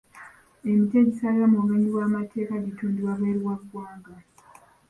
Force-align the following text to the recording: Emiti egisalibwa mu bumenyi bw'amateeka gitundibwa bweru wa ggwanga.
Emiti 0.67 0.95
egisalibwa 1.01 1.47
mu 1.51 1.57
bumenyi 1.61 1.87
bw'amateeka 1.93 2.55
gitundibwa 2.65 3.11
bweru 3.19 3.41
wa 3.47 3.55
ggwanga. 3.61 4.13